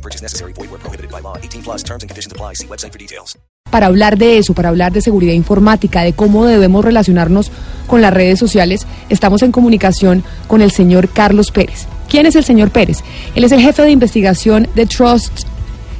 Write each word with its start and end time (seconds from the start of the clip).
No 0.00 0.02
purchase 0.02 0.22
necessary. 0.22 0.54
Void 0.54 0.70
where 0.70 0.80
prohibited 0.80 1.10
by 1.10 1.20
law. 1.20 1.36
18 1.36 1.62
plus 1.62 1.82
terms 1.82 2.02
and 2.02 2.08
conditions 2.08 2.32
apply. 2.32 2.54
See 2.54 2.66
website 2.66 2.92
for 2.92 2.98
details. 2.98 3.36
Para 3.70 3.86
hablar 3.86 4.16
de 4.16 4.38
eso, 4.38 4.54
para 4.54 4.70
hablar 4.70 4.92
de 4.92 5.00
seguridad 5.00 5.34
informática, 5.34 6.02
de 6.02 6.12
cómo 6.12 6.46
debemos 6.46 6.84
relacionarnos 6.84 7.52
con 7.86 8.00
las 8.00 8.12
redes 8.12 8.38
sociales, 8.38 8.86
estamos 9.10 9.42
en 9.42 9.52
comunicación 9.52 10.24
con 10.48 10.62
el 10.62 10.70
señor 10.70 11.08
Carlos 11.08 11.50
Pérez. 11.50 11.86
¿Quién 12.08 12.26
es 12.26 12.34
el 12.34 12.44
señor 12.44 12.70
Pérez? 12.70 13.04
Él 13.34 13.44
es 13.44 13.52
el 13.52 13.60
jefe 13.60 13.82
de 13.82 13.90
investigación 13.90 14.66
de 14.74 14.86
Trust 14.86 15.44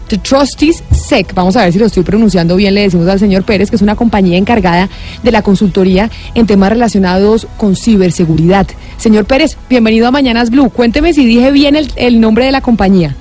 The 0.08 0.18
Trustees 0.18 0.82
SEC, 0.90 1.32
vamos 1.34 1.56
a 1.56 1.62
ver 1.62 1.72
si 1.72 1.78
lo 1.78 1.86
estoy 1.86 2.02
pronunciando 2.02 2.56
bien, 2.56 2.74
le 2.74 2.80
decimos 2.80 3.06
al 3.06 3.20
señor 3.20 3.44
Pérez, 3.44 3.70
que 3.70 3.76
es 3.76 3.82
una 3.82 3.94
compañía 3.94 4.38
encargada 4.38 4.88
de 5.22 5.30
la 5.30 5.42
consultoría 5.42 6.10
en 6.34 6.48
temas 6.48 6.70
relacionados 6.70 7.46
con 7.56 7.76
ciberseguridad. 7.76 8.66
Señor 8.96 9.26
Pérez, 9.26 9.56
bienvenido 9.68 10.08
a 10.08 10.10
Mañanas 10.10 10.50
Blue. 10.50 10.70
Cuénteme 10.70 11.12
si 11.12 11.24
dije 11.24 11.52
bien 11.52 11.76
el, 11.76 11.92
el 11.94 12.20
nombre 12.20 12.44
de 12.46 12.50
la 12.50 12.60
compañía. 12.60 13.14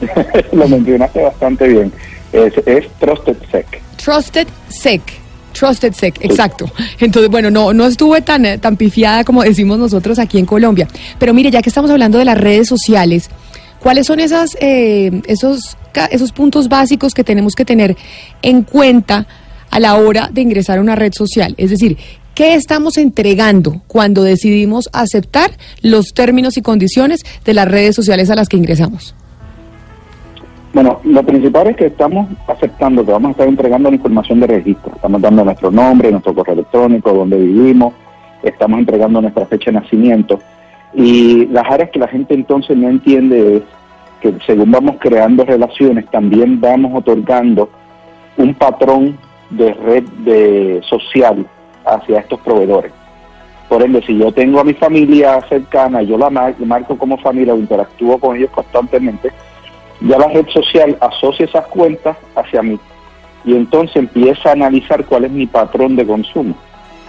lo 0.52 0.68
mencionaste 0.68 1.22
bastante 1.22 1.68
bien. 1.68 1.92
Es, 2.32 2.52
es 2.66 2.88
Trusted 2.98 3.36
Sec. 3.50 3.80
Trusted 3.96 4.48
Sec. 4.68 5.26
Trusted 5.58 5.94
Sec, 5.94 6.18
exacto. 6.22 6.70
Entonces, 7.00 7.30
bueno, 7.30 7.50
no, 7.50 7.72
no 7.72 7.86
estuve 7.86 8.20
tan, 8.20 8.44
eh, 8.44 8.58
tan 8.58 8.76
pifiada 8.76 9.24
como 9.24 9.42
decimos 9.42 9.78
nosotros 9.78 10.18
aquí 10.18 10.38
en 10.38 10.44
Colombia. 10.44 10.86
Pero 11.18 11.32
mire, 11.32 11.50
ya 11.50 11.62
que 11.62 11.70
estamos 11.70 11.90
hablando 11.90 12.18
de 12.18 12.26
las 12.26 12.36
redes 12.36 12.68
sociales, 12.68 13.30
¿cuáles 13.80 14.06
son 14.06 14.20
esas, 14.20 14.56
eh, 14.60 15.22
esos, 15.26 15.78
esos 16.10 16.32
puntos 16.32 16.68
básicos 16.68 17.14
que 17.14 17.24
tenemos 17.24 17.54
que 17.54 17.64
tener 17.64 17.96
en 18.42 18.64
cuenta 18.64 19.26
a 19.70 19.80
la 19.80 19.96
hora 19.96 20.28
de 20.30 20.42
ingresar 20.42 20.76
a 20.76 20.82
una 20.82 20.94
red 20.94 21.14
social? 21.14 21.54
Es 21.56 21.70
decir, 21.70 21.96
¿qué 22.34 22.54
estamos 22.54 22.98
entregando 22.98 23.80
cuando 23.86 24.24
decidimos 24.24 24.90
aceptar 24.92 25.52
los 25.80 26.12
términos 26.12 26.58
y 26.58 26.62
condiciones 26.62 27.20
de 27.46 27.54
las 27.54 27.66
redes 27.66 27.96
sociales 27.96 28.28
a 28.28 28.34
las 28.34 28.48
que 28.48 28.58
ingresamos? 28.58 29.14
Bueno, 30.76 31.00
lo 31.04 31.22
principal 31.22 31.68
es 31.68 31.76
que 31.78 31.86
estamos 31.86 32.28
aceptando 32.46 33.02
que 33.02 33.10
vamos 33.10 33.28
a 33.28 33.30
estar 33.30 33.48
entregando 33.48 33.88
la 33.88 33.96
información 33.96 34.40
de 34.40 34.46
registro. 34.46 34.92
Estamos 34.94 35.22
dando 35.22 35.42
nuestro 35.42 35.70
nombre, 35.70 36.10
nuestro 36.10 36.34
correo 36.34 36.52
electrónico, 36.52 37.14
dónde 37.14 37.38
vivimos, 37.38 37.94
estamos 38.42 38.80
entregando 38.80 39.22
nuestra 39.22 39.46
fecha 39.46 39.70
de 39.70 39.80
nacimiento. 39.80 40.38
Y 40.92 41.46
las 41.46 41.64
áreas 41.70 41.88
que 41.88 41.98
la 41.98 42.08
gente 42.08 42.34
entonces 42.34 42.76
no 42.76 42.90
entiende 42.90 43.56
es 43.56 43.62
que 44.20 44.34
según 44.44 44.70
vamos 44.70 44.96
creando 45.00 45.46
relaciones, 45.46 46.04
también 46.10 46.60
vamos 46.60 46.92
otorgando 46.94 47.70
un 48.36 48.52
patrón 48.52 49.16
de 49.48 49.72
red 49.72 50.04
de 50.26 50.82
social 50.86 51.46
hacia 51.86 52.20
estos 52.20 52.38
proveedores. 52.40 52.92
Por 53.70 53.82
ende, 53.82 54.02
si 54.02 54.18
yo 54.18 54.30
tengo 54.30 54.60
a 54.60 54.64
mi 54.64 54.74
familia 54.74 55.40
cercana, 55.48 56.02
yo 56.02 56.18
la 56.18 56.28
mar- 56.28 56.54
marco 56.66 56.98
como 56.98 57.16
familia 57.16 57.54
o 57.54 57.58
interactúo 57.58 58.18
con 58.18 58.36
ellos 58.36 58.50
constantemente, 58.50 59.32
ya 60.00 60.18
la 60.18 60.28
red 60.28 60.46
social 60.48 60.96
asocia 61.00 61.44
esas 61.46 61.66
cuentas 61.66 62.16
hacia 62.34 62.62
mí 62.62 62.78
y 63.44 63.54
entonces 63.54 63.96
empieza 63.96 64.50
a 64.50 64.52
analizar 64.52 65.04
cuál 65.04 65.24
es 65.24 65.30
mi 65.30 65.46
patrón 65.46 65.96
de 65.96 66.06
consumo, 66.06 66.54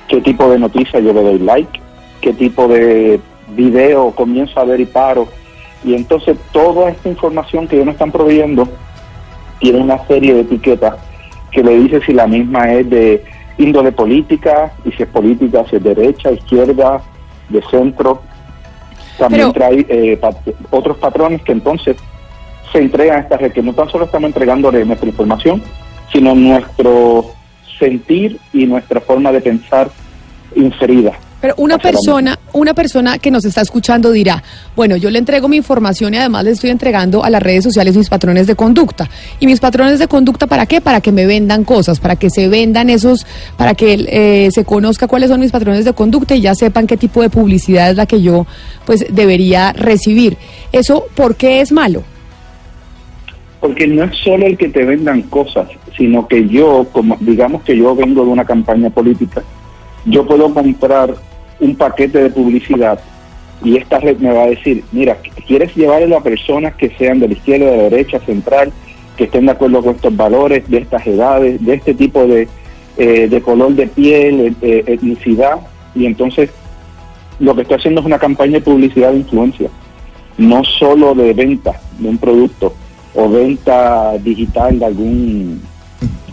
qué 0.08 0.22
tipo 0.22 0.50
de 0.50 0.60
noticias 0.60 1.04
yo 1.04 1.12
le 1.14 1.22
doy 1.24 1.40
like, 1.40 1.82
qué 2.22 2.34
tipo 2.34 2.68
de 2.68 3.20
video 3.50 4.12
comienzo 4.12 4.60
a 4.60 4.64
ver 4.66 4.80
y 4.80 4.86
paro. 4.86 5.28
Y 5.84 5.94
entonces 5.96 6.38
toda 6.52 6.90
esta 6.90 7.10
información 7.10 7.68
que 7.68 7.76
ellos 7.76 7.86
me 7.88 7.92
están 7.94 8.12
proveyendo 8.12 8.68
tiene 9.60 9.80
una 9.80 10.06
serie 10.08 10.34
de 10.34 10.42
etiquetas 10.42 10.96
que 11.52 11.64
le 11.64 11.78
dice 11.80 12.02
si 12.06 12.14
la 12.14 12.28
misma 12.28 12.72
es 12.74 12.90
de 12.90 13.24
índole 13.58 13.92
política 13.92 14.72
y 14.86 14.92
si 14.92 15.04
es 15.04 15.10
política, 15.10 15.66
si 15.70 15.78
es 15.78 15.84
derecha, 15.84 16.32
izquierda, 16.32 17.02
de 17.50 17.62
centro. 17.72 18.22
También 19.18 19.52
Pero- 19.52 19.54
trae 19.54 19.86
eh, 19.90 20.18
pat- 20.18 20.38
otros 20.70 20.98
patrones 20.98 21.42
que 21.42 21.52
entonces 21.54 21.96
se 22.78 22.84
entregan 22.84 23.18
a 23.18 23.20
esta 23.22 23.38
red, 23.38 23.52
que 23.52 23.64
no 23.64 23.74
tan 23.74 23.90
solo 23.90 24.06
estamos 24.06 24.28
entregándole 24.28 24.86
nuestra 24.86 25.10
información, 25.10 25.64
sino 26.12 26.36
nuestro 26.36 27.32
sentir 27.80 28.40
y 28.54 28.66
nuestra 28.68 29.02
forma 29.02 29.32
de 29.32 29.42
pensar 29.42 29.90
inferida. 30.56 31.14
Pero 31.42 31.54
una 31.58 31.78
persona, 31.78 32.38
una 32.54 32.74
persona 32.74 33.20
que 33.20 33.30
nos 33.30 33.46
está 33.46 33.62
escuchando 33.62 34.12
dirá, 34.12 34.44
bueno, 34.76 34.96
yo 34.96 35.10
le 35.12 35.20
entrego 35.20 35.48
mi 35.48 35.58
información 35.58 36.14
y 36.14 36.18
además 36.18 36.44
le 36.44 36.52
estoy 36.52 36.72
entregando 36.72 37.24
a 37.24 37.30
las 37.30 37.42
redes 37.42 37.64
sociales 37.64 37.96
mis 37.96 38.10
patrones 38.10 38.48
de 38.48 38.56
conducta. 38.56 39.08
¿Y 39.40 39.46
mis 39.46 39.60
patrones 39.60 40.00
de 40.00 40.08
conducta 40.08 40.48
para 40.48 40.66
qué? 40.66 40.82
Para 40.82 41.00
que 41.00 41.12
me 41.12 41.28
vendan 41.28 41.64
cosas, 41.64 42.00
para 42.00 42.16
que 42.16 42.30
se 42.30 42.48
vendan 42.48 42.90
esos, 42.90 43.26
para 43.56 43.76
que 43.76 44.06
eh, 44.08 44.50
se 44.52 44.66
conozca 44.66 45.08
cuáles 45.08 45.30
son 45.30 45.40
mis 45.40 45.52
patrones 45.52 45.86
de 45.86 45.94
conducta 45.94 46.36
y 46.36 46.42
ya 46.42 46.56
sepan 46.56 46.88
qué 46.88 46.98
tipo 46.98 47.22
de 47.22 47.30
publicidad 47.30 47.92
es 47.92 47.98
la 47.98 48.06
que 48.06 48.22
yo 48.22 48.48
pues 48.86 49.06
debería 49.12 49.74
recibir. 49.74 50.38
¿Eso 50.72 51.06
por 51.16 51.36
qué 51.36 51.62
es 51.62 51.72
malo? 51.72 52.04
Porque 53.60 53.88
no 53.88 54.04
es 54.04 54.16
solo 54.18 54.46
el 54.46 54.58
que 54.58 54.70
te 54.70 54.86
vendan 54.86 55.24
cosas, 55.24 55.68
sino 55.98 56.28
que 56.28 56.48
yo, 56.48 56.86
como 56.92 57.18
digamos 57.20 57.64
que 57.64 57.76
yo 57.76 57.96
vengo 57.96 58.24
de 58.24 58.30
una 58.30 58.46
campaña 58.46 58.90
política, 58.90 59.42
yo 60.06 60.26
puedo 60.26 60.54
comprar 60.54 61.16
un 61.60 61.76
paquete 61.76 62.24
de 62.24 62.30
publicidad 62.30 63.00
y 63.64 63.78
esta 63.78 64.00
red 64.00 64.18
me 64.18 64.32
va 64.32 64.44
a 64.44 64.48
decir, 64.48 64.84
mira, 64.92 65.18
¿quieres 65.48 65.76
llevarlo 65.76 66.18
a 66.18 66.24
personas 66.24 66.76
que 66.76 66.90
sean 66.92 67.20
de 67.20 67.28
la 67.28 67.34
izquierda, 67.34 67.72
de 67.72 67.78
la 67.78 67.84
derecha, 67.84 68.20
central, 68.20 68.72
que 69.18 69.24
estén 69.24 69.48
de 69.48 69.54
acuerdo 69.54 69.82
con 69.82 69.96
estos 69.96 70.16
valores, 70.16 70.70
de 70.70 70.78
estas 70.78 71.06
edades, 71.08 71.64
de 71.66 71.74
este 71.74 71.94
tipo 71.94 72.26
de, 72.28 72.48
eh, 72.98 73.28
de 73.28 73.42
color 73.42 73.74
de 73.74 73.88
piel, 73.88 74.56
eh, 74.62 74.84
etnicidad? 74.86 75.60
Y 75.96 76.06
entonces 76.06 76.52
lo 77.40 77.56
que 77.56 77.64
estoy 77.64 77.78
haciendo 77.78 78.02
es 78.02 78.06
una 78.06 78.20
campaña 78.20 78.54
de 78.54 78.62
publicidad 78.62 79.12
de 79.12 79.18
influencia, 79.18 79.70
no 80.38 80.64
solo 80.64 81.16
de 81.16 81.34
venta 81.34 81.80
de 81.98 82.10
un 82.10 82.18
producto 82.18 82.74
o 83.18 83.28
venta 83.28 84.16
digital 84.20 84.78
de 84.78 84.86
algún 84.86 85.62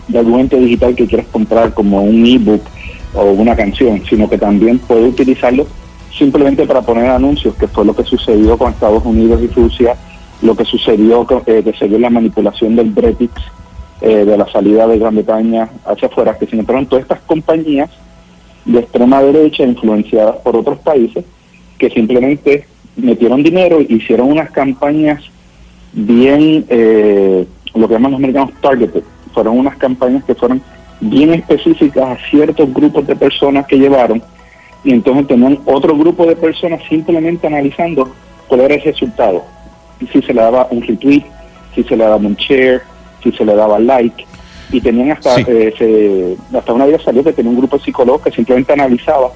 de 0.07 0.19
algún 0.19 0.41
ente 0.41 0.57
digital 0.57 0.93
que 0.95 1.07
quieras 1.07 1.25
comprar 1.31 1.73
como 1.73 2.03
un 2.03 2.23
ebook 2.25 2.61
o 3.15 3.31
una 3.31 3.55
canción, 3.55 4.03
sino 4.07 4.29
que 4.29 4.37
también 4.37 4.77
puede 4.77 5.07
utilizarlo 5.07 5.65
simplemente 6.15 6.65
para 6.67 6.83
poner 6.83 7.09
anuncios, 7.09 7.55
que 7.55 7.67
fue 7.67 7.85
lo 7.85 7.95
que 7.95 8.03
sucedió 8.03 8.55
con 8.55 8.71
Estados 8.71 9.03
Unidos 9.03 9.41
y 9.41 9.47
Rusia, 9.47 9.95
lo 10.43 10.55
que 10.55 10.63
sucedió 10.63 11.25
eh, 11.47 11.63
que 11.63 11.73
se 11.73 11.87
dio 11.87 11.97
la 11.97 12.11
manipulación 12.11 12.75
del 12.75 12.91
Brexit, 12.91 13.31
eh, 14.01 14.23
de 14.23 14.37
la 14.37 14.47
salida 14.51 14.85
de 14.85 14.99
Gran 14.99 15.15
Bretaña 15.15 15.67
hacia 15.85 16.07
afuera, 16.07 16.37
que 16.37 16.45
sin 16.45 16.59
embargo 16.59 16.85
todas 16.87 17.03
estas 17.03 17.21
compañías 17.21 17.89
de 18.65 18.79
extrema 18.79 19.23
derecha 19.23 19.63
influenciadas 19.63 20.35
por 20.37 20.55
otros 20.55 20.77
países 20.79 21.25
que 21.79 21.89
simplemente 21.89 22.67
metieron 22.95 23.41
dinero 23.41 23.81
hicieron 23.81 24.31
unas 24.31 24.51
campañas 24.51 25.23
bien, 25.95 26.65
eh, 26.69 27.45
lo 27.73 27.87
que 27.87 27.93
llaman 27.93 28.11
los 28.11 28.19
americanos 28.19 28.51
targeted, 28.61 29.03
fueron 29.33 29.57
unas 29.57 29.75
campañas 29.77 30.23
que 30.25 30.35
fueron 30.35 30.61
bien 31.01 31.33
específicas 31.33 32.03
a 32.17 32.29
ciertos 32.29 32.71
grupos 32.73 33.05
de 33.07 33.15
personas 33.15 33.65
que 33.67 33.77
llevaron 33.77 34.21
y 34.83 34.91
entonces 34.93 35.27
tenían 35.27 35.59
otro 35.65 35.97
grupo 35.97 36.25
de 36.25 36.35
personas 36.35 36.79
simplemente 36.87 37.47
analizando 37.47 38.13
cuál 38.47 38.61
era 38.61 38.75
el 38.75 38.81
resultado, 38.83 39.43
y 39.99 40.05
si 40.07 40.21
se 40.21 40.33
le 40.33 40.41
daba 40.41 40.67
un 40.69 40.81
retweet, 40.81 41.23
si 41.73 41.83
se 41.83 41.95
le 41.97 42.03
daba 42.03 42.17
un 42.17 42.35
share, 42.35 42.81
si 43.23 43.31
se 43.31 43.43
le 43.43 43.55
daba 43.55 43.79
like 43.79 44.23
y 44.71 44.79
tenían 44.81 45.11
hasta 45.11 45.35
Sí. 45.35 45.43
eh, 45.47 45.73
se- 45.77 46.57
hasta 46.57 46.73
una 46.73 46.85
vez 46.85 47.01
salió 47.01 47.23
que 47.23 47.33
tenía 47.33 47.49
un 47.51 47.57
grupo 47.57 47.77
de 47.77 47.83
psicólogos 47.83 48.21
que 48.21 48.31
simplemente 48.31 48.73
analizaba 48.73 49.29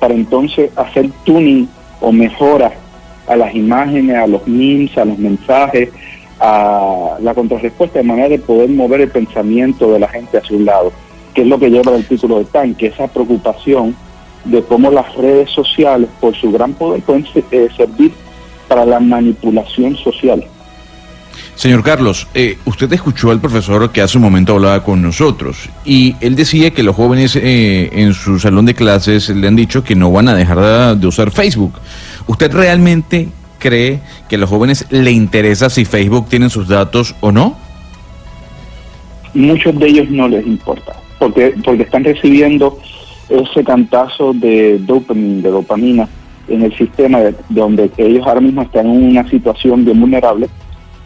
para 0.00 0.14
entonces 0.14 0.70
hacer 0.76 1.08
tuning 1.24 1.68
o 2.00 2.10
mejora 2.12 2.72
a 3.28 3.36
las 3.36 3.54
imágenes, 3.54 4.16
a 4.16 4.26
los 4.26 4.46
memes, 4.46 4.96
a 4.98 5.04
los 5.04 5.18
mensajes, 5.18 5.88
a 6.40 7.16
la 7.20 7.34
contrarrespuesta 7.34 7.98
de 7.98 8.04
manera 8.04 8.28
de 8.28 8.38
poder 8.38 8.68
mover 8.68 9.00
el 9.02 9.10
pensamiento 9.10 9.92
de 9.92 9.98
la 9.98 10.08
gente 10.08 10.38
hacia 10.38 10.56
un 10.56 10.64
lado, 10.64 10.92
que 11.34 11.42
es 11.42 11.48
lo 11.48 11.58
que 11.58 11.70
lleva 11.70 11.92
el 11.92 12.02
artículo 12.02 12.38
de 12.38 12.44
TAN, 12.44 12.74
que 12.74 12.88
esa 12.88 13.08
preocupación 13.08 13.96
de 14.44 14.62
cómo 14.62 14.90
las 14.90 15.14
redes 15.16 15.50
sociales, 15.50 16.08
por 16.20 16.34
su 16.36 16.52
gran 16.52 16.74
poder, 16.74 17.02
pueden 17.02 17.26
eh, 17.50 17.68
servir 17.76 18.12
para 18.68 18.84
la 18.84 19.00
manipulación 19.00 19.96
social. 19.96 20.44
Señor 21.54 21.82
Carlos, 21.82 22.28
eh, 22.34 22.58
usted 22.66 22.92
escuchó 22.92 23.30
al 23.30 23.40
profesor 23.40 23.90
que 23.90 24.02
hace 24.02 24.18
un 24.18 24.24
momento 24.24 24.54
hablaba 24.54 24.84
con 24.84 25.00
nosotros 25.00 25.70
y 25.86 26.14
él 26.20 26.36
decía 26.36 26.70
que 26.70 26.82
los 26.82 26.94
jóvenes 26.94 27.34
eh, 27.36 27.88
en 27.92 28.12
su 28.12 28.38
salón 28.38 28.66
de 28.66 28.74
clases 28.74 29.30
le 29.30 29.48
han 29.48 29.56
dicho 29.56 29.82
que 29.82 29.94
no 29.94 30.12
van 30.12 30.28
a 30.28 30.34
dejar 30.34 30.60
de, 30.60 31.00
de 31.00 31.06
usar 31.06 31.30
Facebook. 31.30 31.72
¿Usted 32.26 32.52
realmente 32.52 33.28
cree 33.66 34.00
que 34.28 34.36
a 34.36 34.38
los 34.38 34.50
jóvenes 34.50 34.86
le 34.90 35.10
interesa 35.10 35.70
si 35.70 35.84
Facebook 35.84 36.28
tiene 36.28 36.50
sus 36.50 36.68
datos 36.68 37.14
o 37.20 37.32
no? 37.32 37.56
muchos 39.36 39.78
de 39.78 39.86
ellos 39.86 40.10
no 40.10 40.28
les 40.28 40.46
importa, 40.46 40.96
porque, 41.18 41.54
porque 41.64 41.84
están 41.84 42.04
recibiendo 42.04 42.78
ese 43.28 43.62
cantazo 43.64 44.32
de 44.32 44.78
dopamina, 44.78 45.42
de 45.42 45.50
dopamina 45.50 46.08
en 46.48 46.62
el 46.62 46.76
sistema 46.76 47.20
de, 47.20 47.34
donde 47.48 47.90
ellos 47.96 48.26
ahora 48.26 48.40
mismo 48.40 48.62
están 48.62 48.86
en 48.86 49.10
una 49.10 49.28
situación 49.28 49.84
bien 49.84 50.00
vulnerable, 50.00 50.48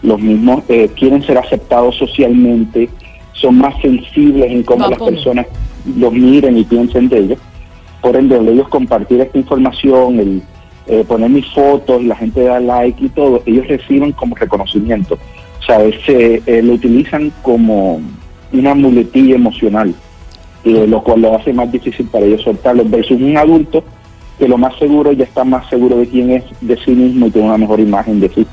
los 0.03 0.21
mismos 0.21 0.63
eh, 0.69 0.89
quieren 0.97 1.23
ser 1.23 1.39
aceptados 1.39 1.97
socialmente, 1.97 2.89
son 3.33 3.59
más 3.59 3.75
sensibles 3.81 4.51
en 4.51 4.63
cómo 4.63 4.85
Va, 4.85 4.91
las 4.91 4.99
personas 4.99 5.47
los 5.97 6.13
miren 6.13 6.57
y 6.57 6.65
piensen 6.65 7.09
de 7.09 7.19
ellos. 7.19 7.39
Por 8.03 8.17
ende, 8.17 8.37
ellos 8.37 8.69
compartir 8.69 9.21
esta 9.21 9.37
información, 9.37 10.21
el 10.21 10.43
eh, 10.91 11.05
poner 11.07 11.31
mis 11.31 11.47
fotos, 11.53 12.03
la 12.05 12.17
gente 12.17 12.43
da 12.43 12.59
like 12.59 13.05
y 13.05 13.09
todo, 13.11 13.43
ellos 13.47 13.67
reciben 13.69 14.13
como 14.13 14.35
reconocimiento. 14.35 15.19
O 15.61 15.63
sea, 15.63 15.79
se, 16.05 16.43
eh, 16.47 16.63
lo 16.63 16.73
utilizan 16.75 17.33
como 17.43 18.01
una 18.53 18.75
muletilla 18.75 19.37
emocional, 19.37 19.95
y 20.65 20.73
lo 20.87 21.03
cual 21.03 21.23
lo 21.23 21.37
hace 21.37 21.53
más 21.53 21.71
difícil 21.71 22.07
para 22.07 22.27
ellos 22.27 22.43
soltarlo, 22.43 22.85
versus 22.85 23.21
un 23.21 23.37
adulto 23.37 23.85
que 24.39 24.49
lo 24.49 24.59
más 24.59 24.77
seguro 24.79 25.13
ya 25.13 25.25
está 25.25 25.45
más 25.45 25.69
seguro 25.69 25.99
de 25.99 26.09
quién 26.09 26.31
es, 26.31 26.45
de 26.61 26.77
sí 26.79 26.91
mismo 26.93 27.27
y 27.27 27.31
tiene 27.31 27.49
una 27.49 27.59
mejor 27.59 27.79
imagen 27.79 28.21
de 28.21 28.29
sí. 28.31 28.47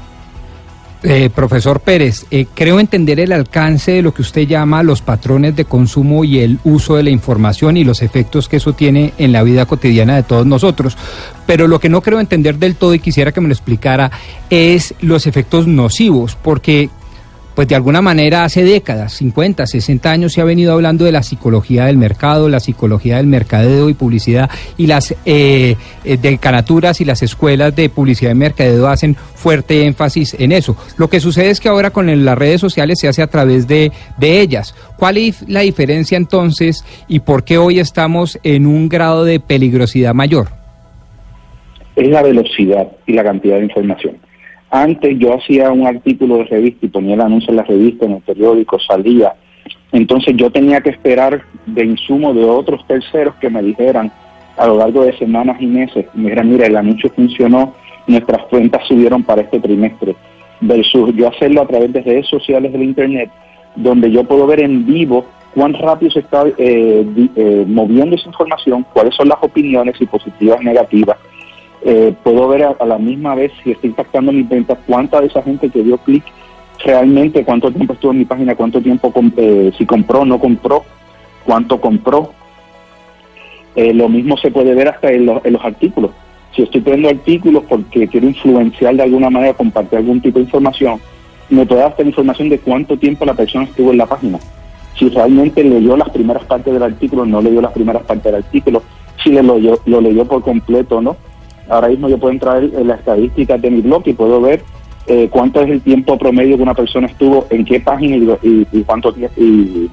Eh, 1.03 1.29
profesor 1.29 1.79
Pérez, 1.79 2.25
eh, 2.31 2.47
creo 2.55 2.79
entender 2.79 3.19
el 3.19 3.31
alcance 3.31 3.91
de 3.91 4.01
lo 4.01 4.15
que 4.15 4.23
usted 4.23 4.47
llama 4.47 4.81
los 4.81 5.03
patrones 5.03 5.55
de 5.55 5.65
consumo 5.65 6.23
y 6.23 6.39
el 6.39 6.57
uso 6.63 6.95
de 6.95 7.03
la 7.03 7.11
información 7.11 7.77
y 7.77 7.83
los 7.83 8.01
efectos 8.01 8.49
que 8.49 8.57
eso 8.57 8.73
tiene 8.73 9.13
en 9.19 9.31
la 9.31 9.43
vida 9.43 9.67
cotidiana 9.67 10.15
de 10.15 10.23
todos 10.23 10.47
nosotros. 10.47 10.97
Pero 11.45 11.67
lo 11.67 11.79
que 11.79 11.89
no 11.89 12.01
creo 12.01 12.19
entender 12.19 12.57
del 12.57 12.75
todo 12.75 12.95
y 12.95 12.99
quisiera 12.99 13.31
que 13.31 13.41
me 13.41 13.47
lo 13.47 13.53
explicara 13.53 14.09
es 14.49 14.95
los 14.99 15.27
efectos 15.27 15.67
nocivos, 15.67 16.35
porque 16.41 16.89
pues 17.57 17.67
de 17.67 17.73
alguna 17.73 18.03
manera 18.03 18.43
hace 18.43 18.63
décadas, 18.63 19.13
50, 19.13 19.65
60 19.65 20.11
años 20.11 20.33
se 20.33 20.41
ha 20.41 20.43
venido 20.43 20.73
hablando 20.73 21.05
de 21.05 21.11
la 21.11 21.23
psicología 21.23 21.85
del 21.85 21.97
mercado, 21.97 22.49
la 22.49 22.59
psicología 22.59 23.17
del 23.17 23.25
mercadeo 23.25 23.89
y 23.89 23.95
publicidad 23.95 24.47
y 24.77 24.85
las 24.85 25.15
eh, 25.25 25.75
eh, 26.05 26.17
decanaturas 26.21 27.01
y 27.01 27.05
las 27.05 27.23
escuelas 27.23 27.75
de 27.75 27.89
publicidad 27.89 28.29
y 28.29 28.35
mercadeo 28.35 28.85
hacen 28.85 29.15
fuerte 29.15 29.87
énfasis 29.87 30.35
en 30.39 30.51
eso. 30.51 30.77
Lo 30.97 31.09
que 31.09 31.19
sucede 31.19 31.49
es 31.49 31.59
que 31.59 31.67
ahora 31.67 31.89
con 31.89 32.23
las 32.23 32.37
redes 32.37 32.61
sociales 32.61 32.99
se 32.99 33.07
hace 33.07 33.23
a 33.23 33.27
través 33.27 33.67
de, 33.67 33.91
de 34.19 34.39
ellas. 34.39 34.75
¿Cuál 34.95 35.17
es 35.17 35.43
la 35.49 35.61
diferencia 35.61 36.15
entonces 36.15 36.85
y 37.07 37.21
por 37.21 37.43
qué 37.43 37.57
hoy 37.57 37.79
estamos 37.79 38.37
en 38.43 38.67
un 38.67 38.87
grado 38.87 39.25
de 39.25 39.39
peligrosidad 39.39 40.13
mayor? 40.13 40.49
es 41.95 42.07
la 42.09 42.21
velocidad 42.21 42.87
y 43.07 43.13
la 43.13 43.23
cantidad 43.23 43.57
de 43.57 43.63
información. 43.63 44.17
Antes 44.69 45.17
yo 45.17 45.33
hacía 45.33 45.71
un 45.71 45.87
artículo 45.87 46.37
de 46.37 46.45
revista 46.45 46.85
y 46.85 46.89
ponía 46.89 47.15
el 47.15 47.21
anuncio 47.21 47.51
en 47.51 47.57
la 47.57 47.63
revista, 47.63 48.05
en 48.05 48.13
el 48.13 48.21
periódico, 48.21 48.79
salía. 48.79 49.33
Entonces 49.91 50.35
yo 50.35 50.51
tenía 50.51 50.81
que 50.81 50.89
esperar 50.89 51.43
de 51.65 51.85
insumo 51.85 52.33
de 52.33 52.43
otros 52.43 52.85
terceros 52.87 53.35
que 53.35 53.49
me 53.49 53.61
dijeran 53.61 54.11
a 54.57 54.67
lo 54.67 54.77
largo 54.77 55.03
de 55.05 55.17
semanas 55.17 55.57
y 55.61 55.67
meses, 55.67 56.05
me 56.13 56.23
dijeran, 56.23 56.49
mira, 56.49 56.65
el 56.65 56.75
anuncio 56.75 57.11
funcionó, 57.15 57.75
nuestras 58.07 58.43
cuentas 58.47 58.85
subieron 58.87 59.23
para 59.23 59.41
este 59.41 59.59
trimestre, 59.59 60.15
versus 60.61 61.15
yo 61.15 61.27
hacerlo 61.27 61.61
a 61.61 61.67
través 61.67 61.93
de 61.93 62.01
redes 62.01 62.27
sociales 62.27 62.71
del 62.73 62.83
Internet, 62.83 63.29
donde 63.75 64.11
yo 64.11 64.23
puedo 64.23 64.47
ver 64.47 64.61
en 64.61 64.85
vivo 64.85 65.25
cuán 65.53 65.73
rápido 65.73 66.11
se 66.11 66.19
está 66.19 66.43
eh, 66.57 67.05
eh, 67.35 67.65
moviendo 67.67 68.15
esa 68.15 68.27
información, 68.27 68.85
cuáles 68.93 69.15
son 69.15 69.29
las 69.29 69.37
opiniones, 69.41 69.95
si 69.97 70.05
positivas, 70.07 70.61
negativas, 70.61 71.17
eh, 71.89 72.13
puedo 72.23 72.47
ver 72.49 72.63
a, 72.63 72.85
la 72.85 72.97
misma 72.97 73.33
vez 73.33 73.51
si 73.63 73.71
está 73.71 73.87
impactando 73.87 74.31
mis 74.33 74.47
ventas, 74.47 74.77
cuánta 74.85 75.21
de 75.21 75.27
esa 75.27 75.41
gente 75.41 75.69
que 75.69 75.81
dio 75.83 75.97
clic 75.99 76.23
realmente, 76.83 77.43
cuánto 77.45 77.71
tiempo 77.71 77.93
estuvo 77.93 78.11
en 78.11 78.19
mi 78.19 78.25
página, 78.25 78.55
cuánto 78.55 78.81
tiempo, 78.81 79.11
com- 79.11 79.31
eh, 79.37 79.71
si 79.77 79.85
compró, 79.85 80.25
no 80.25 80.37
compró, 80.39 80.83
cuánto 81.45 81.79
compró. 81.81 82.33
Eh, 83.75 83.93
lo 83.93 84.09
mismo 84.09 84.37
se 84.37 84.51
puede 84.51 84.73
ver 84.75 84.89
hasta 84.89 85.11
en, 85.11 85.25
los- 85.25 85.41
artículos. 85.63 86.11
Si 86.55 86.63
estoy 86.63 86.81
poniendo 86.81 87.09
artículos 87.09 87.63
porque 87.69 88.07
quiero 88.07 88.27
influenciar 88.27 88.95
de 88.95 89.03
alguna 89.03 89.29
manera, 89.29 89.53
compartir 89.53 89.99
algún 89.99 90.19
tipo 90.21 90.39
de 90.39 90.45
información, 90.45 90.99
me 91.49 91.65
puede 91.65 91.81
dar 91.81 91.91
hasta 91.91 92.03
información 92.03 92.49
de 92.49 92.59
cuánto 92.59 92.97
tiempo 92.97 93.23
la 93.25 93.33
persona 93.33 93.65
estuvo 93.65 93.91
en 93.91 93.97
la 93.99 94.05
página. 94.07 94.39
Si 94.97 95.07
realmente 95.09 95.63
leyó 95.63 95.95
las 95.95 96.09
primeras 96.09 96.43
partes 96.45 96.73
del 96.73 96.83
artículo, 96.83 97.25
no 97.25 97.41
leyó 97.41 97.61
las 97.61 97.71
primeras 97.71 98.03
partes 98.03 98.23
del 98.25 98.35
artículo, 98.43 98.81
si 99.23 99.29
le 99.29 99.43
lo, 99.43 99.57
lo 99.85 100.01
leyó 100.01 100.25
por 100.25 100.41
completo 100.41 100.97
o 100.97 101.01
no. 101.01 101.17
Ahora 101.69 101.87
mismo 101.89 102.09
yo 102.09 102.17
puedo 102.17 102.33
entrar 102.33 102.63
en 102.63 102.87
las 102.87 102.99
estadísticas 102.99 103.61
de 103.61 103.69
mi 103.71 103.81
blog 103.81 104.03
y 104.05 104.13
puedo 104.13 104.39
ver 104.41 104.63
eh, 105.07 105.27
cuánto 105.31 105.61
es 105.61 105.69
el 105.69 105.81
tiempo 105.81 106.17
promedio 106.17 106.57
que 106.57 106.63
una 106.63 106.73
persona 106.73 107.07
estuvo, 107.07 107.47
en 107.49 107.63
qué 107.65 107.79
página 107.79 108.15
y, 108.17 108.47
y- 108.47 108.67
y 108.71 108.83
cuánto 108.83 109.13
y 109.37 109.89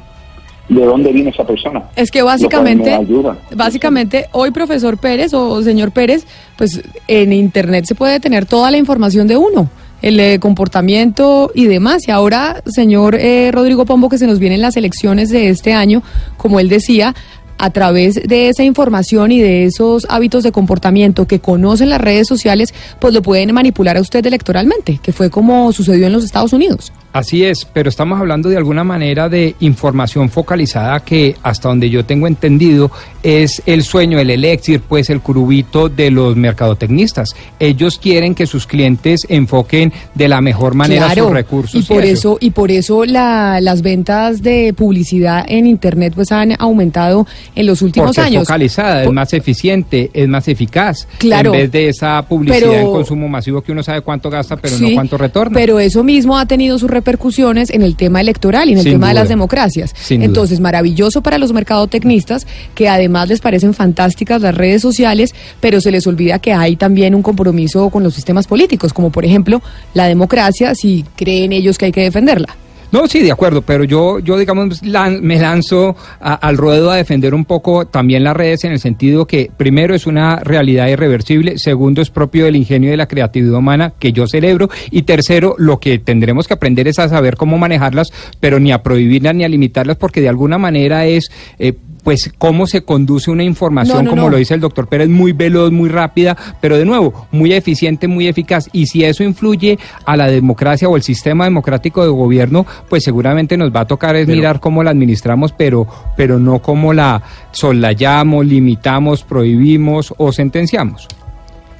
de 0.68 0.84
dónde 0.84 1.12
viene 1.12 1.30
esa 1.30 1.44
persona. 1.46 1.82
Es 1.94 2.10
que 2.10 2.22
básicamente, 2.22 2.92
ayuda. 2.94 3.36
básicamente 3.54 4.26
hoy 4.32 4.50
profesor 4.50 4.96
Pérez 4.96 5.34
o 5.34 5.62
señor 5.62 5.92
Pérez, 5.92 6.26
pues 6.56 6.82
en 7.06 7.32
internet 7.34 7.84
se 7.84 7.94
puede 7.94 8.18
tener 8.18 8.46
toda 8.46 8.70
la 8.70 8.78
información 8.78 9.26
de 9.28 9.36
uno, 9.36 9.68
el 10.00 10.18
eh, 10.18 10.38
comportamiento 10.40 11.50
y 11.54 11.66
demás. 11.66 12.08
Y 12.08 12.10
ahora, 12.12 12.62
señor 12.66 13.14
eh, 13.14 13.50
Rodrigo 13.52 13.84
Pombo, 13.84 14.08
que 14.08 14.16
se 14.18 14.26
nos 14.26 14.38
vienen 14.38 14.62
las 14.62 14.76
elecciones 14.78 15.28
de 15.28 15.50
este 15.50 15.74
año, 15.74 16.02
como 16.38 16.58
él 16.60 16.68
decía, 16.70 17.14
a 17.58 17.70
través 17.70 18.14
de 18.26 18.48
esa 18.48 18.64
información 18.64 19.32
y 19.32 19.40
de 19.40 19.64
esos 19.64 20.06
hábitos 20.10 20.42
de 20.42 20.52
comportamiento 20.52 21.26
que 21.26 21.40
conocen 21.40 21.90
las 21.90 22.00
redes 22.00 22.26
sociales, 22.26 22.74
pues 22.98 23.14
lo 23.14 23.22
pueden 23.22 23.52
manipular 23.54 23.96
a 23.96 24.00
usted 24.00 24.24
electoralmente, 24.26 24.98
que 25.02 25.12
fue 25.12 25.30
como 25.30 25.72
sucedió 25.72 26.06
en 26.06 26.12
los 26.12 26.24
Estados 26.24 26.52
Unidos. 26.52 26.92
Así 27.12 27.44
es, 27.44 27.64
pero 27.64 27.88
estamos 27.88 28.18
hablando 28.18 28.48
de 28.48 28.56
alguna 28.56 28.82
manera 28.82 29.28
de 29.28 29.54
información 29.60 30.28
focalizada 30.30 31.00
que 31.00 31.36
hasta 31.44 31.68
donde 31.68 31.88
yo 31.88 32.04
tengo 32.04 32.26
entendido 32.26 32.90
es 33.22 33.62
el 33.66 33.84
sueño, 33.84 34.18
el 34.18 34.30
elixir, 34.30 34.80
pues 34.80 35.08
el 35.10 35.20
curubito 35.20 35.88
de 35.88 36.10
los 36.10 36.34
mercadotecnistas. 36.36 37.34
Ellos 37.60 37.98
quieren 37.98 38.34
que 38.34 38.46
sus 38.46 38.66
clientes 38.66 39.26
enfoquen 39.28 39.92
de 40.14 40.26
la 40.28 40.40
mejor 40.40 40.74
manera 40.74 41.14
sus 41.14 41.30
recursos. 41.30 41.80
Y 41.80 41.84
por 41.84 42.04
eso, 42.04 42.36
y 42.40 42.50
por 42.50 42.70
eso 42.72 43.04
la- 43.04 43.60
las 43.60 43.82
ventas 43.82 44.42
de 44.42 44.72
publicidad 44.76 45.44
en 45.48 45.66
internet 45.66 46.12
pues 46.16 46.32
han 46.32 46.56
aumentado 46.58 47.26
en 47.54 47.66
los 47.66 47.82
últimos 47.82 48.08
Porque 48.08 48.20
es 48.20 48.26
años. 48.26 48.42
focalizada, 48.46 49.04
es 49.04 49.10
más 49.12 49.32
eficiente, 49.32 50.10
es 50.12 50.28
más 50.28 50.46
eficaz. 50.48 51.06
Claro. 51.18 51.52
En 51.54 51.60
vez 51.60 51.72
de 51.72 51.88
esa 51.88 52.22
publicidad 52.28 52.60
Pero- 52.60 52.72
en 52.74 52.86
consumo 52.92 53.28
masivo 53.28 53.60
que 53.62 53.72
uno 53.72 53.82
sabe 53.82 54.00
cuánto 54.00 54.30
gasta, 54.30 54.56
pero 54.56 54.76
Sí, 54.76 54.88
no 54.90 54.94
cuánto 54.94 55.16
retorna. 55.18 55.54
Pero 55.58 55.78
eso 55.78 56.02
mismo 56.04 56.38
ha 56.38 56.46
tenido 56.46 56.78
sus 56.78 56.90
repercusiones 56.90 57.70
en 57.70 57.82
el 57.82 57.96
tema 57.96 58.20
electoral 58.20 58.68
y 58.68 58.72
en 58.72 58.78
el 58.78 58.84
Sin 58.84 58.92
tema 58.94 59.08
de 59.08 59.14
las 59.14 59.28
democracias. 59.28 59.92
Sin 59.96 60.18
duda. 60.20 60.26
Entonces, 60.26 60.60
maravilloso 60.60 61.22
para 61.22 61.38
los 61.38 61.52
mercadotecnistas, 61.52 62.46
que 62.74 62.88
además 62.88 63.28
les 63.28 63.40
parecen 63.40 63.74
fantásticas 63.74 64.40
las 64.40 64.54
redes 64.54 64.82
sociales, 64.82 65.34
pero 65.60 65.80
se 65.80 65.90
les 65.90 66.06
olvida 66.06 66.38
que 66.38 66.52
hay 66.52 66.76
también 66.76 67.14
un 67.14 67.22
compromiso 67.22 67.90
con 67.90 68.02
los 68.02 68.14
sistemas 68.14 68.46
políticos, 68.46 68.92
como 68.92 69.10
por 69.10 69.24
ejemplo 69.24 69.62
la 69.94 70.06
democracia, 70.06 70.74
si 70.74 71.04
creen 71.16 71.52
ellos 71.52 71.78
que 71.78 71.86
hay 71.86 71.92
que 71.92 72.02
defenderla. 72.02 72.56
No, 72.94 73.08
sí, 73.08 73.22
de 73.22 73.32
acuerdo, 73.32 73.60
pero 73.60 73.82
yo, 73.82 74.20
yo 74.20 74.38
digamos, 74.38 74.80
me 75.20 75.36
lanzo 75.40 75.96
al 76.20 76.56
ruedo 76.56 76.92
a 76.92 76.96
defender 76.96 77.34
un 77.34 77.44
poco 77.44 77.86
también 77.86 78.22
las 78.22 78.36
redes 78.36 78.62
en 78.62 78.70
el 78.70 78.78
sentido 78.78 79.26
que, 79.26 79.50
primero, 79.56 79.96
es 79.96 80.06
una 80.06 80.36
realidad 80.36 80.86
irreversible, 80.86 81.58
segundo, 81.58 82.02
es 82.02 82.10
propio 82.10 82.44
del 82.44 82.54
ingenio 82.54 82.90
y 82.90 82.90
de 82.92 82.96
la 82.96 83.08
creatividad 83.08 83.58
humana 83.58 83.94
que 83.98 84.12
yo 84.12 84.28
celebro, 84.28 84.70
y 84.92 85.02
tercero, 85.02 85.56
lo 85.58 85.80
que 85.80 85.98
tendremos 85.98 86.46
que 86.46 86.54
aprender 86.54 86.86
es 86.86 87.00
a 87.00 87.08
saber 87.08 87.36
cómo 87.36 87.58
manejarlas, 87.58 88.12
pero 88.38 88.60
ni 88.60 88.70
a 88.70 88.84
prohibirlas 88.84 89.34
ni 89.34 89.42
a 89.42 89.48
limitarlas, 89.48 89.96
porque 89.96 90.20
de 90.20 90.28
alguna 90.28 90.58
manera 90.58 91.04
es... 91.04 91.32
eh, 91.58 91.72
pues 92.04 92.32
cómo 92.38 92.66
se 92.66 92.84
conduce 92.84 93.30
una 93.30 93.42
información, 93.42 93.96
No, 93.98 94.02
no, 94.04 94.10
como 94.10 94.22
no. 94.24 94.30
lo 94.30 94.36
dice 94.36 94.54
el 94.54 94.60
doctor 94.60 94.86
Pérez, 94.86 95.08
muy 95.08 95.32
veloz, 95.32 95.72
muy 95.72 95.88
rápida, 95.88 96.36
pero 96.60 96.76
de 96.76 96.84
nuevo, 96.84 97.26
muy 97.32 97.52
eficiente, 97.52 98.06
muy 98.06 98.28
eficaz. 98.28 98.68
Y 98.72 98.86
si 98.86 99.04
eso 99.04 99.24
influye 99.24 99.78
a 100.04 100.16
la 100.16 100.28
democracia 100.28 100.88
o 100.88 100.96
el 100.96 101.02
sistema 101.02 101.44
democrático 101.44 102.02
de 102.04 102.10
gobierno, 102.10 102.66
pues 102.88 103.02
seguramente 103.02 103.56
nos 103.56 103.74
va 103.74 103.80
a 103.80 103.86
tocar 103.86 104.14
es 104.14 104.28
mirar 104.28 104.60
cómo 104.60 104.84
la 104.84 104.90
administramos, 104.90 105.52
pero, 105.52 105.86
pero 106.16 106.38
no 106.38 106.60
cómo 106.60 106.92
la 106.92 107.22
solayamos, 107.52 108.46
limitamos, 108.46 109.22
prohibimos 109.24 110.14
o 110.18 110.30
sentenciamos. 110.30 111.08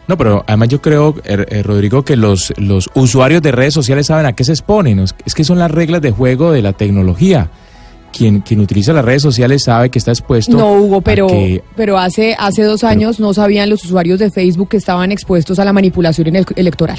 No, 0.06 0.18
pero 0.18 0.44
además 0.46 0.68
yo 0.68 0.82
creo, 0.82 1.14
eh, 1.24 1.46
eh, 1.48 1.62
Rodrigo, 1.62 2.04
que 2.04 2.16
los, 2.16 2.52
los 2.58 2.90
usuarios 2.94 3.40
de 3.40 3.52
redes 3.52 3.72
sociales 3.72 4.06
saben 4.06 4.26
a 4.26 4.34
qué 4.34 4.44
se 4.44 4.52
exponen. 4.52 4.98
Es 4.98 5.14
es 5.24 5.34
que 5.34 5.44
son 5.44 5.58
las 5.58 5.70
reglas 5.70 6.02
de 6.02 6.10
juego 6.10 6.52
de 6.52 6.60
la 6.62 6.74
tecnología. 6.74 7.48
Quien, 8.16 8.40
quien 8.40 8.60
utiliza 8.60 8.92
las 8.92 9.04
redes 9.04 9.22
sociales 9.22 9.64
sabe 9.64 9.90
que 9.90 9.98
está 9.98 10.10
expuesto. 10.12 10.56
No, 10.56 10.72
Hugo, 10.74 11.00
pero, 11.00 11.26
que- 11.26 11.62
pero 11.76 11.98
hace, 11.98 12.36
hace 12.38 12.62
dos 12.62 12.80
Pero- 12.82 12.90
años 12.90 13.18
no 13.20 13.34
sabían 13.34 13.68
los 13.68 13.84
usuarios 13.84 14.18
de 14.18 14.30
Facebook 14.30 14.68
que 14.68 14.76
estaban 14.76 15.10
expuestos 15.12 15.58
a 15.58 15.64
la 15.64 15.72
manipulación 15.72 16.28
electoral. 16.56 16.98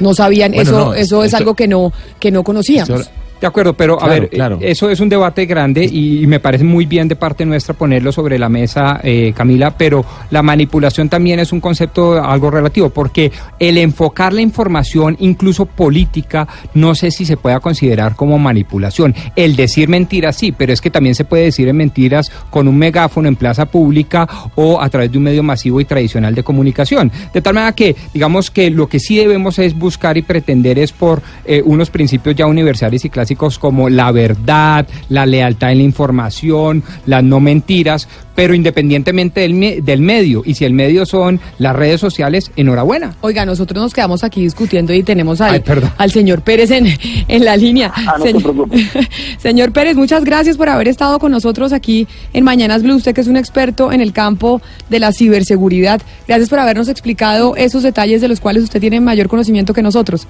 No 0.00 0.14
sabían, 0.14 0.52
Bueno, 0.52 0.70
eso, 0.70 0.78
no, 0.86 0.94
eso 0.94 1.20
es 1.22 1.26
esto- 1.26 1.36
algo 1.36 1.54
que 1.54 1.68
no, 1.68 1.92
que 2.18 2.30
no 2.32 2.42
conocíamos. 2.42 3.08
De 3.42 3.48
acuerdo, 3.48 3.74
pero 3.74 3.94
a 4.00 4.04
Claro, 4.06 4.20
ver, 4.20 4.30
claro. 4.30 4.58
eh, 4.60 4.70
eso 4.70 4.88
es 4.88 5.00
un 5.00 5.08
debate 5.08 5.46
grande 5.46 5.84
y, 5.84 6.22
y 6.22 6.26
me 6.28 6.38
parece 6.38 6.62
muy 6.62 6.86
bien 6.86 7.08
de 7.08 7.16
parte 7.16 7.44
nuestra 7.44 7.74
ponerlo 7.74 8.12
sobre 8.12 8.38
la 8.38 8.48
mesa, 8.48 9.00
eh, 9.02 9.32
Camila, 9.36 9.76
pero 9.76 10.04
la 10.30 10.42
manipulación 10.44 11.08
también 11.08 11.40
es 11.40 11.52
un 11.52 11.60
concepto 11.60 12.22
algo 12.22 12.52
relativo, 12.52 12.90
porque 12.90 13.32
el 13.58 13.78
enfocar 13.78 14.32
la 14.32 14.42
información, 14.42 15.16
incluso 15.18 15.66
política, 15.66 16.46
no 16.74 16.94
sé 16.94 17.10
si 17.10 17.24
se 17.24 17.36
pueda 17.36 17.58
considerar 17.58 18.14
como 18.14 18.38
manipulación. 18.38 19.12
El 19.34 19.56
decir 19.56 19.88
mentiras 19.88 20.36
sí, 20.36 20.52
pero 20.52 20.72
es 20.72 20.80
que 20.80 20.90
también 20.90 21.16
se 21.16 21.24
puede 21.24 21.42
decir 21.42 21.66
en 21.66 21.76
mentiras 21.76 22.30
con 22.48 22.68
un 22.68 22.78
megáfono 22.78 23.26
en 23.26 23.34
plaza 23.34 23.66
pública 23.66 24.28
o 24.54 24.80
a 24.80 24.88
través 24.88 25.10
de 25.10 25.18
un 25.18 25.24
medio 25.24 25.42
masivo 25.42 25.80
y 25.80 25.84
tradicional 25.84 26.32
de 26.36 26.44
comunicación. 26.44 27.10
De 27.34 27.42
tal 27.42 27.54
manera 27.54 27.72
que, 27.74 27.96
digamos 28.14 28.52
que 28.52 28.70
lo 28.70 28.86
que 28.88 29.00
sí 29.00 29.16
debemos 29.16 29.58
es 29.58 29.76
buscar 29.76 30.16
y 30.16 30.22
pretender 30.22 30.78
es 30.78 30.92
por 30.92 31.22
eh, 31.44 31.60
unos 31.64 31.90
principios 31.90 32.36
ya 32.36 32.46
universales 32.46 33.04
y 33.04 33.10
clásicos 33.10 33.31
como 33.36 33.88
la 33.88 34.10
verdad, 34.12 34.86
la 35.08 35.26
lealtad 35.26 35.72
en 35.72 35.78
la 35.78 35.84
información, 35.84 36.82
las 37.06 37.22
no 37.24 37.40
mentiras, 37.40 38.08
pero 38.34 38.54
independientemente 38.54 39.40
del, 39.40 39.54
me- 39.54 39.80
del 39.82 40.00
medio. 40.00 40.42
Y 40.44 40.54
si 40.54 40.64
el 40.64 40.72
medio 40.72 41.04
son 41.04 41.40
las 41.58 41.76
redes 41.76 42.00
sociales, 42.00 42.50
enhorabuena. 42.56 43.14
Oiga, 43.20 43.44
nosotros 43.44 43.82
nos 43.82 43.92
quedamos 43.92 44.24
aquí 44.24 44.40
discutiendo 44.42 44.92
y 44.94 45.02
tenemos 45.02 45.40
al, 45.40 45.54
Ay, 45.54 45.62
al 45.98 46.10
señor 46.10 46.40
Pérez 46.42 46.70
en, 46.70 46.86
en 47.28 47.44
la 47.44 47.56
línea. 47.56 47.92
Ah, 47.94 48.16
no 48.18 48.24
Señor- 48.24 48.68
señor 49.38 49.72
Pérez, 49.72 49.96
muchas 49.96 50.24
gracias 50.24 50.56
por 50.56 50.68
haber 50.68 50.88
estado 50.88 51.18
con 51.18 51.30
nosotros 51.32 51.72
aquí 51.72 52.06
en 52.32 52.44
Mañanas 52.44 52.82
Blue. 52.82 52.96
Usted 52.96 53.14
que 53.14 53.20
es 53.20 53.26
un 53.28 53.36
experto 53.36 53.92
en 53.92 54.00
el 54.00 54.12
campo 54.12 54.62
de 54.88 54.98
la 54.98 55.12
ciberseguridad. 55.12 56.00
Gracias 56.26 56.48
por 56.48 56.58
habernos 56.58 56.88
explicado 56.88 57.54
esos 57.56 57.82
detalles 57.82 58.20
de 58.20 58.28
los 58.28 58.40
cuales 58.40 58.62
usted 58.64 58.80
tiene 58.80 59.00
mayor 59.00 59.28
conocimiento 59.28 59.74
que 59.74 59.82
nosotros. 59.82 60.26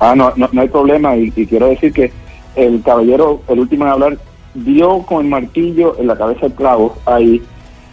Ah, 0.00 0.14
no, 0.14 0.32
no, 0.36 0.48
no 0.52 0.60
hay 0.60 0.68
problema 0.68 1.16
y, 1.16 1.30
quiero 1.30 1.68
decir 1.68 1.92
que 1.92 2.12
el 2.54 2.82
caballero, 2.82 3.40
el 3.48 3.60
último 3.60 3.84
en 3.84 3.90
hablar, 3.90 4.18
dio 4.54 5.02
con 5.02 5.24
el 5.24 5.30
martillo 5.30 5.96
en 5.98 6.06
la 6.06 6.16
cabeza 6.16 6.42
del 6.42 6.54
clavo 6.54 6.96
ahí 7.06 7.42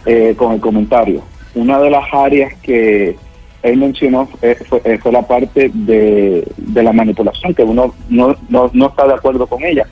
eh, 0.05 0.33
con 0.37 0.53
el 0.53 0.61
comentario. 0.61 1.21
Una 1.55 1.79
de 1.79 1.89
las 1.89 2.05
áreas 2.13 2.53
que 2.61 3.15
él 3.61 3.77
mencionó 3.77 4.27
eh, 4.41 4.57
fue, 4.67 4.79
fue 4.97 5.11
la 5.11 5.25
parte 5.25 5.71
de, 5.73 6.47
de 6.57 6.83
la 6.83 6.93
manipulación, 6.93 7.53
que 7.53 7.63
uno 7.63 7.93
no, 8.09 8.35
no, 8.49 8.69
no 8.73 8.87
está 8.87 9.07
de 9.07 9.13
acuerdo 9.13 9.47
con 9.47 9.63
ella. 9.63 9.87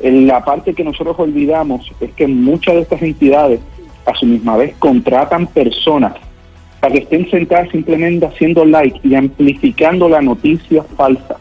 Eh, 0.00 0.10
La 0.10 0.44
parte 0.44 0.74
que 0.74 0.84
nosotros 0.84 1.16
olvidamos 1.18 1.90
es 2.00 2.12
que 2.12 2.26
muchas 2.26 2.76
de 2.76 2.80
estas 2.82 3.02
entidades 3.02 3.60
a 4.06 4.14
su 4.14 4.26
misma 4.26 4.56
vez 4.56 4.74
contratan 4.78 5.46
personas 5.46 6.14
para 6.80 6.92
que 6.92 7.00
estén 7.00 7.28
sentadas 7.30 7.68
simplemente 7.70 8.26
haciendo 8.26 8.64
like 8.64 9.00
y 9.02 9.14
amplificando 9.14 10.08
la 10.08 10.22
noticia 10.22 10.84
falsa. 10.96 11.36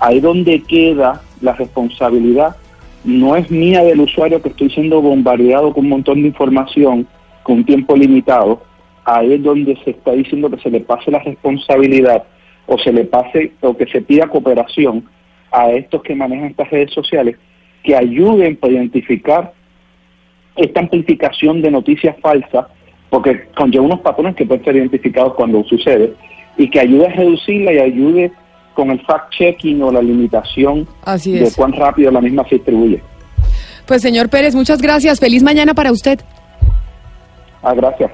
Ahí 0.00 0.20
donde 0.20 0.62
queda 0.62 1.20
la 1.40 1.52
responsabilidad 1.52 2.56
no 3.04 3.36
es 3.36 3.50
mía 3.50 3.82
del 3.82 4.00
usuario 4.00 4.42
que 4.42 4.48
estoy 4.48 4.70
siendo 4.70 5.00
bombardeado 5.00 5.72
con 5.72 5.84
un 5.84 5.90
montón 5.90 6.22
de 6.22 6.28
información 6.28 7.06
con 7.42 7.58
un 7.58 7.64
tiempo 7.64 7.96
limitado. 7.96 8.62
Ahí 9.04 9.34
es 9.34 9.42
donde 9.42 9.76
se 9.84 9.90
está 9.90 10.12
diciendo 10.12 10.50
que 10.50 10.58
se 10.58 10.70
le 10.70 10.80
pase 10.80 11.10
la 11.10 11.18
responsabilidad 11.18 12.24
o 12.66 12.78
se 12.78 12.92
le 12.92 13.04
pase 13.04 13.52
o 13.60 13.76
que 13.76 13.86
se 13.86 14.00
pida 14.00 14.28
cooperación 14.28 15.04
a 15.50 15.70
estos 15.70 16.02
que 16.02 16.14
manejan 16.14 16.50
estas 16.50 16.70
redes 16.70 16.92
sociales 16.92 17.36
que 17.82 17.96
ayuden 17.96 18.56
para 18.56 18.74
identificar 18.74 19.52
esta 20.56 20.80
amplificación 20.80 21.62
de 21.62 21.70
noticias 21.70 22.16
falsas, 22.20 22.66
porque 23.08 23.46
conlleva 23.56 23.84
unos 23.84 24.00
patrones 24.00 24.36
que 24.36 24.46
pueden 24.46 24.64
ser 24.64 24.76
identificados 24.76 25.34
cuando 25.34 25.64
sucede, 25.64 26.12
y 26.56 26.68
que 26.68 26.80
ayude 26.80 27.06
a 27.06 27.12
reducirla 27.12 27.72
y 27.72 27.78
ayude 27.78 28.32
con 28.74 28.90
el 28.90 29.04
fact-checking 29.04 29.82
o 29.82 29.90
la 29.90 30.00
limitación 30.00 30.86
Así 31.04 31.32
de 31.32 31.50
cuán 31.52 31.72
rápido 31.72 32.10
la 32.10 32.20
misma 32.20 32.44
se 32.48 32.56
distribuye. 32.56 33.02
Pues 33.86 34.02
señor 34.02 34.28
Pérez, 34.28 34.54
muchas 34.54 34.80
gracias. 34.80 35.18
Feliz 35.18 35.42
mañana 35.42 35.74
para 35.74 35.90
usted. 35.92 36.20
Ah, 37.62 37.74
gracias. 37.74 38.12